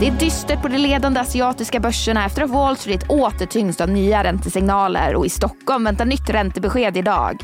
[0.00, 4.24] Det är dystert på de ledande asiatiska börserna efter att Wall Street återtyngs av nya
[4.24, 7.40] räntesignaler och i Stockholm väntar nytt räntebesked idag.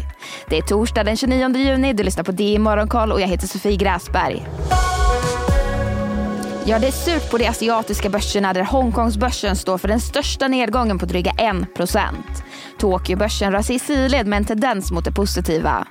[0.48, 3.76] Det är torsdag den 29 juni, du lyssnar på DI Morgonkoll och jag heter Sofie
[3.76, 4.46] Gräsberg.
[6.64, 10.98] Ja, det är surt på de asiatiska börserna där Hongkongsbörsen står för den största nedgången
[10.98, 12.00] på dryga 1%.
[12.78, 15.86] Tokyobörsen rör sig i sidled med en tendens mot det positiva.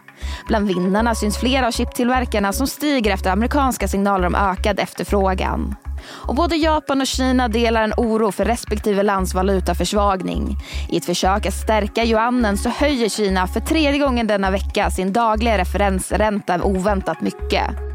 [0.48, 5.76] Bland vinnarna syns flera av chiptillverkarna som stiger efter amerikanska signaler om ökad efterfrågan.
[6.08, 10.58] Och både Japan och Kina delar en oro för respektive lands valutaförsvagning.
[10.90, 15.14] I ett försök att stärka yuanen så höjer Kina för tredje gången denna vecka sin
[15.14, 17.89] dagliga referensränta oväntat mycket.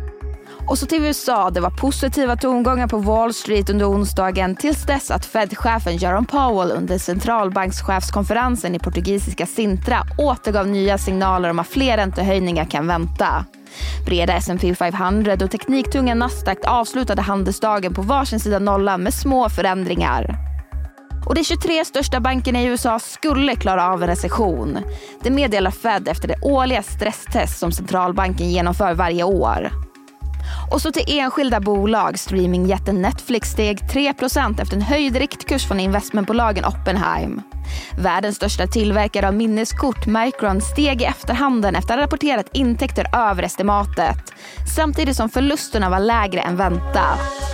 [0.69, 1.51] Och så till USA.
[1.51, 6.71] Det var positiva tongångar på Wall Street under onsdagen tills dess att Fed-chefen Jerome Powell
[6.71, 13.45] under centralbankschefskonferensen i portugisiska Sintra återgav nya signaler om att fler räntehöjningar kan vänta.
[14.07, 20.37] Breda S&P 500 och tekniktunga Nasdaq avslutade handelsdagen på varsin sida nollan med små förändringar.
[21.27, 24.79] Och de 23 största bankerna i USA skulle klara av en recession.
[25.23, 29.84] Det meddelar Fed efter det årliga stresstest som centralbanken genomför varje år.
[30.71, 32.19] Och så till enskilda bolag.
[32.19, 37.43] Streamingjätten Netflix steg 3% efter en höjd riktkurs från investmentbolagen Oppenheim.
[37.99, 43.43] Världens största tillverkare av minneskort, Micron, steg i efterhanden efter att ha rapporterat intäkter över
[43.43, 44.33] estimatet.
[44.77, 47.54] Samtidigt som förlusterna var lägre än väntat.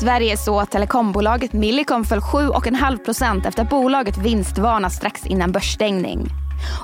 [0.00, 6.28] Sverige så telekombolaget Millicom föll 7,5% efter att bolaget vinstvarnade strax innan börsstängning.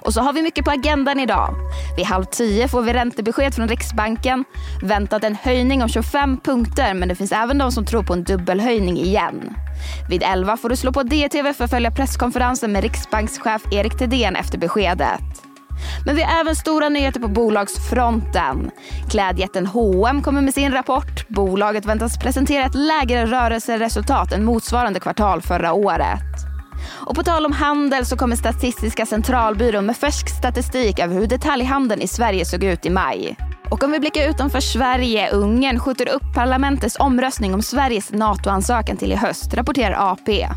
[0.03, 1.55] Och så har vi mycket på agendan idag.
[1.97, 4.45] Vid halv tio får vi räntebesked från Riksbanken.
[4.83, 8.25] Väntat en höjning om 25 punkter men det finns även de som tror på en
[8.25, 9.57] dubbelhöjning igen.
[10.11, 14.37] Vid 11 får du slå på DTV för att följa presskonferensen med riksbankschef Erik Thedéen
[14.37, 15.34] efter beskedet.
[16.07, 18.71] Men vi har även stora nyheter på bolagsfronten.
[19.11, 21.29] Klädjätten H&M kommer med sin rapport.
[21.29, 26.55] Bolaget väntas presentera ett lägre rörelseresultat än motsvarande kvartal förra året.
[27.07, 32.03] Och på tal om handel så kommer Statistiska centralbyrån med färsk statistik över hur detaljhandeln
[32.03, 33.37] i Sverige såg ut i maj.
[33.71, 39.13] Och om vi blickar utanför Sverige, Ungern skjuter upp parlamentets omröstning om Sveriges NATO-ansökan till
[39.13, 40.49] i höst, rapporterar AP.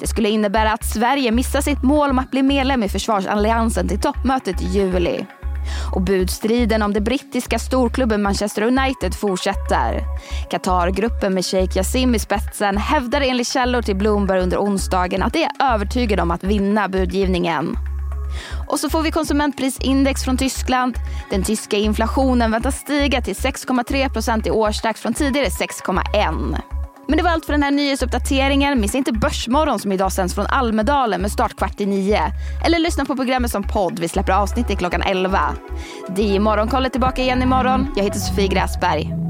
[0.00, 4.00] Det skulle innebära att Sverige missar sitt mål om att bli medlem i försvarsalliansen till
[4.00, 5.26] toppmötet i juli.
[5.94, 10.04] Och budstriden om det brittiska storklubben Manchester United fortsätter.
[10.50, 15.44] Qatargruppen med Sheikh Yassim i spetsen hävdar enligt källor till Bloomberg under onsdagen att de
[15.44, 17.76] är övertygade om att vinna budgivningen.
[18.68, 20.94] Och så får vi konsumentprisindex från Tyskland.
[21.30, 26.60] Den tyska inflationen väntas stiga till 6,3% i årstakt från tidigare 6,1.
[27.10, 28.80] Men det var allt för den här nyhetsuppdateringen.
[28.80, 32.20] Missa inte Börsmorgon som idag sänds från Almedalen med start kvart i nio.
[32.64, 33.98] Eller lyssna på programmet som podd.
[33.98, 35.40] Vi släpper avsnittet klockan 11.
[36.16, 37.92] Det är Morgonkollet tillbaka igen imorgon.
[37.96, 39.29] Jag heter Sofie Gräsberg.